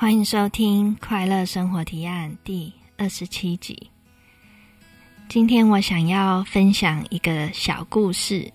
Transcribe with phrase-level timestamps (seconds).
[0.00, 3.90] 欢迎收听《快乐生活提案》第二十七集。
[5.28, 8.48] 今天我想要分享一个小故事。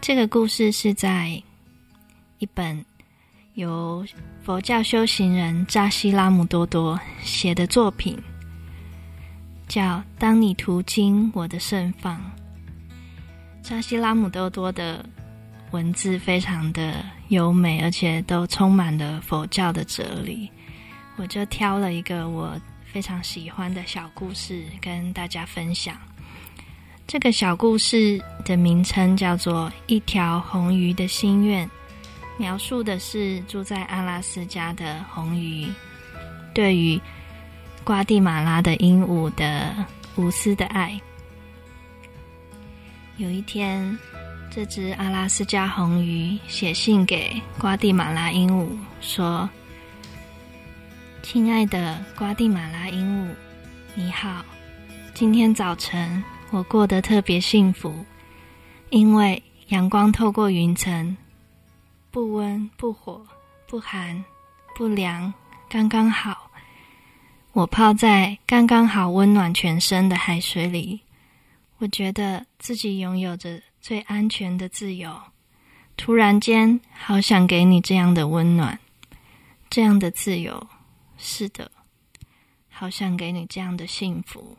[0.00, 1.42] 这个故事是在
[2.38, 2.84] 一本
[3.54, 4.06] 由
[4.44, 8.16] 佛教修行人扎西拉姆多多写的作品，
[9.66, 9.82] 叫
[10.20, 12.16] 《当你途经我的盛放》。
[13.60, 15.04] 扎西拉姆多多的
[15.72, 20.48] 文字非常的优美，而且都充满了佛教的哲理。
[21.16, 25.96] 我就挑了一个我非常喜欢的小故事跟大家分享。
[27.06, 31.66] 这个小故事的名称叫做《一条红鱼的心愿》，
[32.36, 35.66] 描述的是住在阿拉斯加的红鱼
[36.52, 37.00] 对于
[37.82, 39.74] 瓜地马拉的鹦鹉的
[40.16, 41.00] 无私的爱。
[43.16, 43.98] 有一天，
[44.50, 48.68] 这只阿拉斯加红鱼写信给瓜地马拉鹦鹉
[49.00, 49.48] 说。
[51.28, 53.34] 亲爱的瓜地马拉鹦鹉，
[53.96, 54.44] 你好。
[55.12, 57.92] 今天早晨我过得特别幸福，
[58.90, 61.16] 因为阳光透过云层，
[62.12, 63.26] 不温不火，
[63.66, 64.24] 不寒
[64.76, 65.34] 不凉，
[65.68, 66.48] 刚刚好。
[67.50, 71.00] 我泡在刚刚好温暖全身的海水里，
[71.78, 75.12] 我觉得自己拥有着最安全的自由。
[75.96, 78.78] 突然间，好想给你这样的温暖，
[79.68, 80.64] 这样的自由。
[81.16, 81.70] 是的，
[82.68, 84.58] 好想给你这样的幸福。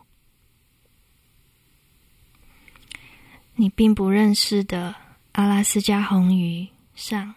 [3.60, 4.94] 你并不认识的
[5.32, 7.34] 阿拉斯加红鱼上，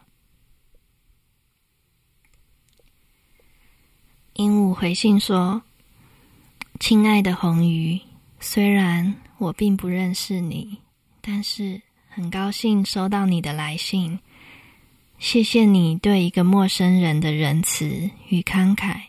[4.35, 5.63] 鹦鹉回信说
[6.79, 8.01] ：“亲爱的红鱼，
[8.39, 10.79] 虽然我并不认识你，
[11.21, 14.19] 但是很高兴收到你的来信。
[15.19, 19.09] 谢谢你对一个陌生人的仁慈与慷慨。”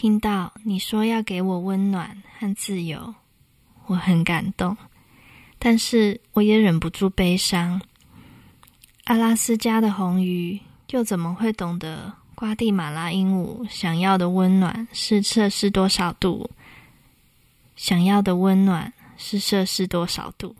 [0.00, 3.16] 听到你说要给我温暖和自由，
[3.86, 4.76] 我很感动，
[5.58, 7.82] 但是我也忍不住悲伤。
[9.06, 10.60] 阿拉斯加的红鱼
[10.90, 16.48] 又怎么会懂得瓜地马拉鹦鹉想要的温暖是摄氏多少度？
[17.74, 20.54] 想要的温暖是摄氏多少度？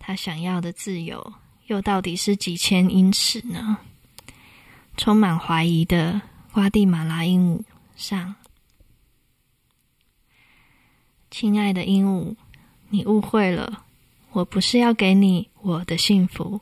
[0.00, 1.34] 他想要的自由
[1.68, 3.78] 又到底是几千英尺呢？
[4.96, 7.62] 充满怀疑的瓜地马拉鹦鹉
[7.94, 8.34] 上。
[11.30, 12.34] 亲爱的鹦鹉，
[12.88, 13.84] 你误会了，
[14.32, 16.60] 我不是要给你我的幸福，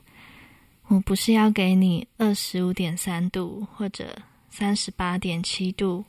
[0.89, 4.17] 我不是要给你二十五点三度或者
[4.51, 6.05] 三十八点七度，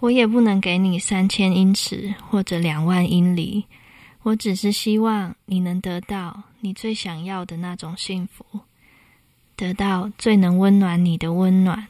[0.00, 3.64] 我也不能给你三千英尺或者两万英里，
[4.22, 8.44] 我只是希望你能得到你最想要的那种幸福，
[9.54, 11.88] 得到最能温暖你的温暖，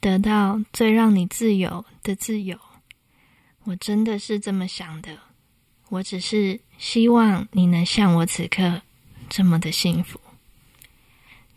[0.00, 2.58] 得到最让你自由的自由。
[3.68, 5.18] 我真的是这么想的，
[5.90, 8.80] 我只是希望你能像我此刻
[9.28, 10.18] 这么的幸福。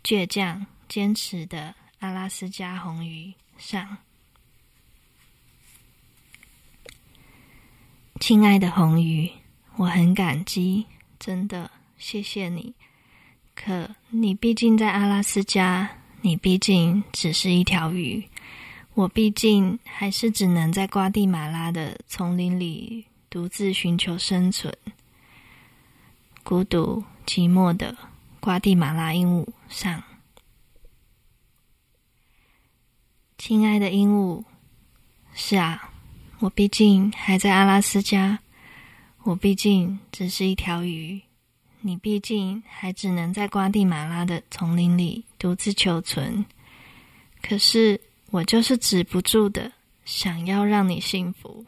[0.04, 3.96] 倔强、坚持的阿拉斯加红鱼上，
[8.20, 9.30] 亲爱的红鱼，
[9.76, 10.84] 我很感激，
[11.18, 12.74] 真的谢谢你。
[13.54, 15.88] 可你毕竟在阿拉斯加，
[16.20, 18.22] 你毕竟只是一条鱼。
[18.94, 24.70] 我毕竟还是只能在瓜地马拉的丛林里独自寻求生存，
[26.42, 27.96] 孤独寂寞的
[28.38, 30.04] 瓜地马拉鹦鹉上。
[33.38, 34.44] 亲爱的鹦鹉，
[35.32, 35.90] 是啊，
[36.40, 38.40] 我毕竟还在阿拉斯加，
[39.22, 41.18] 我毕竟只是一条鱼，
[41.80, 46.44] 你毕竟还只能在瓜地马拉的丛林里独自求存，
[47.40, 47.98] 可是。
[48.32, 49.70] 我就是止不住的
[50.06, 51.66] 想要让你幸福，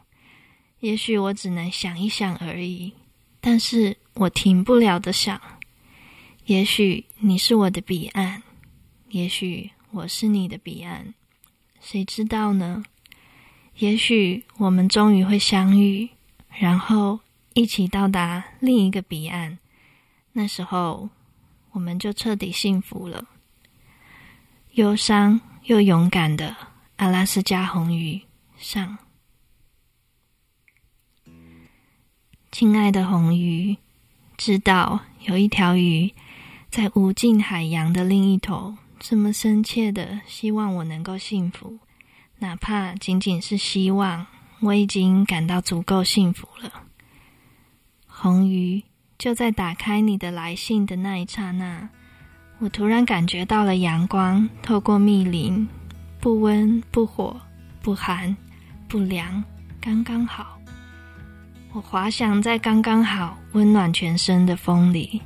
[0.79, 2.91] 也许我只能想一想而已，
[3.39, 5.39] 但是我停不了的想。
[6.45, 8.41] 也许你是我的彼岸，
[9.09, 11.13] 也许我是你的彼岸，
[11.79, 12.83] 谁知道呢？
[13.75, 16.09] 也许我们终于会相遇，
[16.49, 17.19] 然后
[17.53, 19.59] 一起到达另一个彼岸，
[20.31, 21.09] 那时候
[21.73, 23.27] 我们就彻底幸福了。
[24.71, 25.39] 忧伤。
[25.65, 26.55] 又勇敢的
[26.97, 28.21] 阿拉斯加红鱼
[28.55, 28.99] 上，
[32.51, 33.75] 亲爱的红鱼，
[34.37, 36.13] 知道有一条鱼
[36.69, 41.79] 在无尽海洋的另一头，这么深切的希望我能够幸福，
[42.37, 44.27] 哪怕仅仅是希望，
[44.59, 46.71] 我已经感到足够幸福了。
[48.05, 48.83] 红鱼，
[49.17, 51.89] 就在打开你的来信的那一刹那。
[52.59, 55.67] 我突然感觉到了阳光透过密林，
[56.19, 57.39] 不温不火，
[57.81, 58.35] 不寒
[58.87, 59.43] 不凉，
[59.81, 60.57] 刚刚好。
[61.73, 65.21] 我滑翔在刚刚好温暖全身的风里，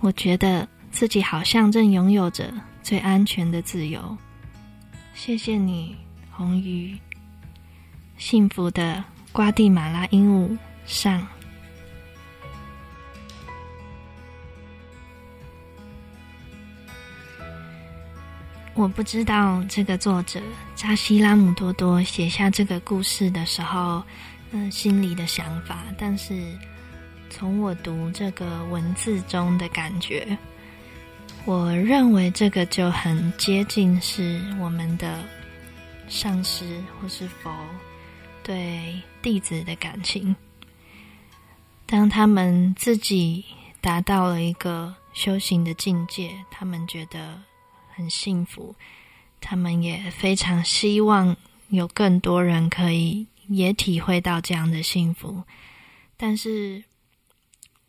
[0.00, 4.16] 我觉得自己好像正拥有着最安全的自由。
[5.14, 5.96] 谢谢你，
[6.30, 6.96] 红鱼。
[8.16, 9.02] 幸福的
[9.32, 11.26] 瓜地马拉鹦鹉上。
[18.78, 20.40] 我不知道这个作者
[20.76, 24.00] 扎西拉姆多多写下这个故事的时候，
[24.52, 25.82] 嗯、心里的想法。
[25.98, 26.56] 但是
[27.28, 30.38] 从我读这个文字中的感觉，
[31.44, 35.24] 我认为这个就很接近是我们的
[36.08, 37.52] 上师或是佛
[38.44, 40.36] 对弟子的感情。
[41.84, 43.44] 当他们自己
[43.80, 47.42] 达到了一个修行的境界，他们觉得。
[47.98, 48.76] 很幸福，
[49.40, 51.36] 他们也非常希望
[51.70, 55.42] 有更多人可以也体会到这样的幸福。
[56.16, 56.84] 但是，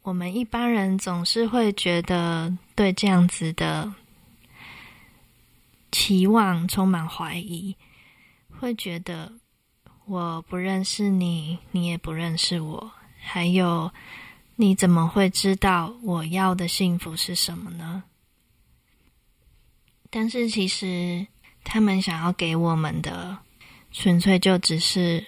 [0.01, 3.94] 我们一般人总是会觉得对这样子的
[5.91, 7.75] 期望充满怀疑，
[8.59, 9.31] 会觉得
[10.06, 12.91] 我不认识你，你也不认识我，
[13.21, 13.91] 还有
[14.56, 18.03] 你怎么会知道我要的幸福是什么呢？
[20.11, 21.27] 但是其实，
[21.63, 23.38] 他们想要给我们的，
[23.91, 25.23] 纯粹就只是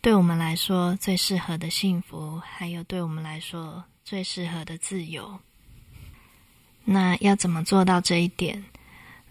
[0.00, 5.40] 对我们来说最适合的幸福，还有对我们来说最适合的自由。
[6.84, 8.64] 那要怎么做到这一点？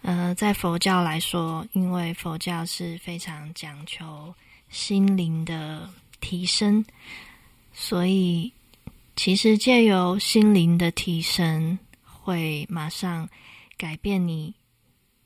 [0.02, 4.34] 呃，在佛教来说，因为佛教是非常讲求
[4.68, 5.88] 心灵的
[6.20, 6.84] 提升，
[7.72, 8.52] 所以
[9.16, 13.28] 其实借由心灵的提升，会马上
[13.78, 14.54] 改变你。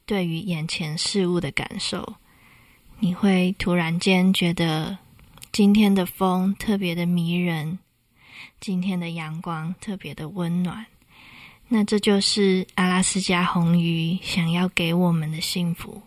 [0.06, 2.14] 对于眼前事物的感受，
[3.00, 4.97] 你会突然间觉得
[5.50, 7.81] 今天的风特别的迷人，
[8.61, 10.87] 今天的阳光特别的温暖。
[11.69, 16.00] 那这就是阿拉斯加红鱼想要给我们的幸福。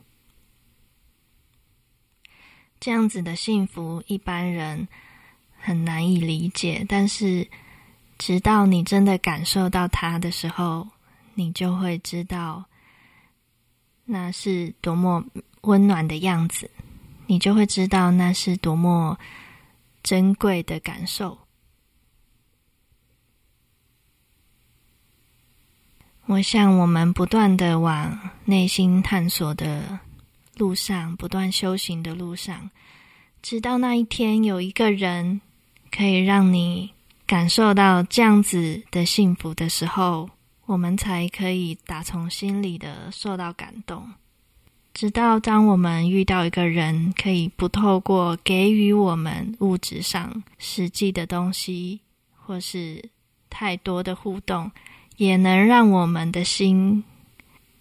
[2.80, 4.88] 这样子的幸福，一般人
[5.58, 7.46] 很难以理解，但是
[8.18, 10.88] 直到你真的感受到它的时候，
[11.34, 12.64] 你就会知道。
[14.12, 15.24] 那是多么
[15.62, 16.68] 温暖的样子，
[17.28, 19.16] 你就会知道那是多么
[20.02, 21.38] 珍贵的感受。
[26.26, 30.00] 我想，我们不断的往内心探索的
[30.58, 32.72] 路上，不断修行的路上，
[33.44, 35.40] 直到那一天有一个人
[35.92, 36.92] 可以让你
[37.28, 40.28] 感受到这样子的幸福的时候。
[40.70, 44.08] 我们才可以打从心里的受到感动，
[44.94, 52.02] 直到当我们遇到一个人，可以不透过给予我们物质上实际的东西，
[52.36, 53.04] 或是
[53.50, 54.72] 太多的互动，
[55.18, 57.04] 也能让我们的心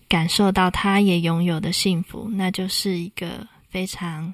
[0.08, 4.32] 感受到他也拥有的幸福，那就是一个非常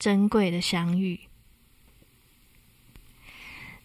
[0.00, 1.20] 珍贵的相遇。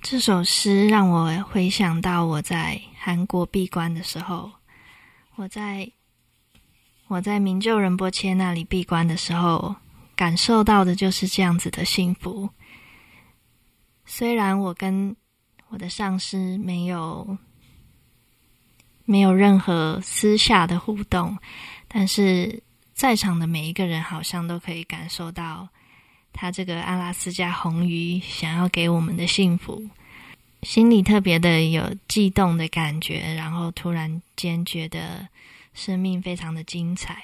[0.02, 4.52] 这首诗让我回想到我在韩国闭关的时候，
[5.36, 5.90] 我在
[7.08, 9.76] 我在明就仁波切那里闭关的时候，
[10.16, 12.50] 感受到的就是这样子的幸福。
[14.06, 15.16] 虽然我跟
[15.70, 17.38] 我的上师没有
[19.06, 21.38] 没有任何私下的互动，
[21.88, 22.62] 但是
[22.94, 25.70] 在场的每一个人好像都可以感受到。
[26.32, 29.90] 他这个阿拉斯加红鱼想要给我们的幸福，
[30.64, 35.28] 心里特别的有悸动的感觉，然后突然间觉得
[35.74, 37.24] 生命非常的精彩。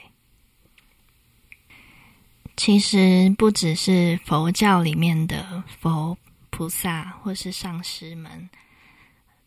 [2.56, 6.18] 其实不只是佛教里面的佛
[6.50, 8.50] 菩萨或是上师们，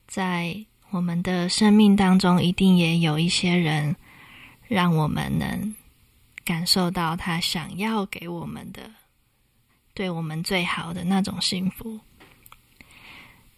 [0.06, 0.54] 在
[0.90, 3.96] 我们的生命当中，一定也有一些人，
[4.66, 5.74] 让我们能
[6.44, 8.90] 感受到他想要给我们的。
[9.94, 11.98] 对我们最好的那种幸福。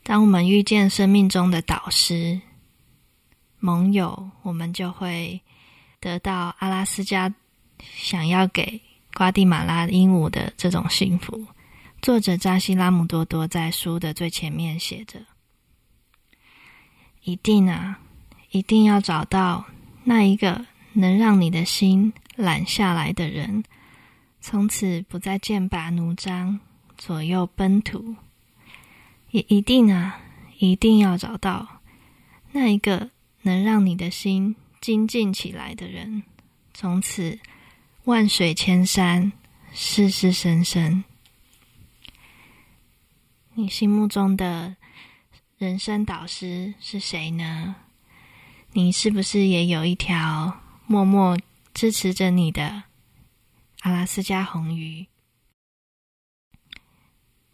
[0.02, 2.40] 当我们遇见生命中的导师、
[3.58, 5.40] 盟友，我们就会
[6.00, 7.32] 得到阿拉斯加
[7.78, 8.80] 想要给
[9.14, 11.46] 瓜地马拉鹦鹉的这种幸福。
[12.02, 15.20] 作者扎西拉姆多多在书的最前面写着
[17.22, 18.00] ：“一定啊，
[18.50, 19.66] 一定要找到
[20.04, 20.64] 那一个
[20.94, 23.62] 能让你的心揽下来的人。”
[24.40, 26.58] 从此不再剑拔弩张，
[26.96, 28.16] 左右奔突，
[29.30, 30.20] 也一定啊，
[30.58, 31.80] 一定要找到
[32.52, 33.10] 那一个
[33.42, 36.22] 能让你的心精进起来的人。
[36.74, 37.38] 从此
[38.04, 39.32] 万水千山，
[39.72, 41.04] 世世生生。
[43.54, 44.76] 你心目中的
[45.58, 47.76] 人生导师是谁呢？
[48.72, 51.36] 你是不是也有一条默默
[51.74, 52.84] 支持着你的
[53.80, 55.06] 阿拉斯加红鱼？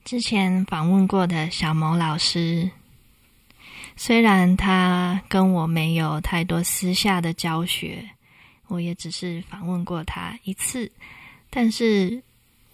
[0.07, 2.71] 之前访问过的小某老师，
[3.97, 8.09] 虽然他跟我没有太多私下的教学，
[8.69, 10.93] 我也只是访问过他一次，
[11.51, 12.23] 但是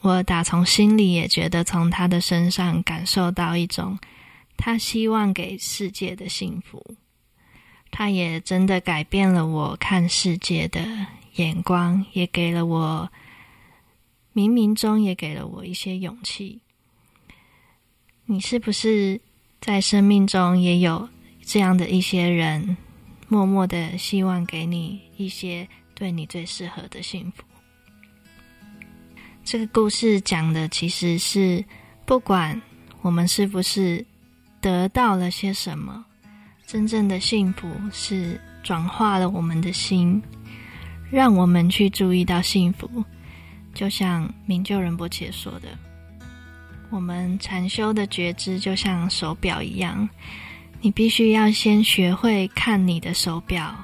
[0.02, 3.98] 我打从心里也觉得从他的身上感受到一种
[4.58, 6.84] 他希望给世界的幸福，
[7.90, 10.86] 他也真的改变了我看世界的
[11.36, 13.10] 眼光，也给了我
[14.34, 16.60] 冥冥中也给了我一些勇气。
[18.32, 19.20] 你是不是
[19.60, 21.06] 在生命中也有
[21.42, 22.74] 这样的一些人，
[23.28, 27.42] 默默的希望给你一些对你最适合的幸福？
[29.44, 31.62] 这个故事讲的其实是，
[32.06, 32.58] 不管
[33.02, 34.02] 我们是不是
[34.62, 36.02] 得到了些什么，
[36.66, 40.22] 真正的幸福是转化了我们的心，
[41.10, 42.88] 让我们去注意到幸福。
[43.74, 45.91] 就像明就仁波切说的。
[46.92, 50.06] 我们禅修的觉知就像手表一样，
[50.82, 53.74] 你必须要先学会看你的手表，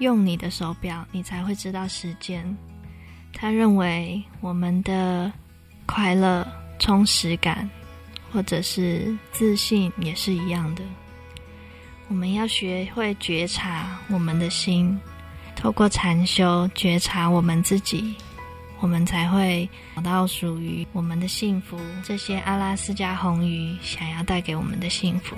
[0.00, 2.44] 用你的手表，你才会知道时间。
[3.32, 5.32] 他认为我们的
[5.86, 6.46] 快乐、
[6.78, 7.68] 充实感，
[8.30, 10.82] 或者是自信，也是一样的。
[12.08, 15.00] 我们要学会觉察我们的心，
[15.56, 18.14] 透过禅修觉察我们自己。
[18.82, 21.78] 我们才会找到属于我们的幸福。
[22.02, 25.36] 这些阿拉斯加红鱼想要带给我们的幸福，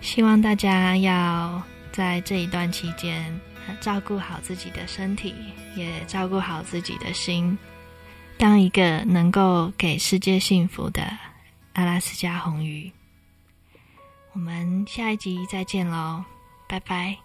[0.00, 1.60] 希望大家要
[1.92, 3.38] 在这一段期间
[3.80, 5.34] 照顾好自己的身体，
[5.76, 7.58] 也照顾好自己的心，
[8.38, 11.02] 当一个能够给世界幸福的
[11.72, 12.92] 阿拉斯加红鱼。
[14.32, 16.24] 我们下一集再见喽，
[16.68, 17.23] 拜拜。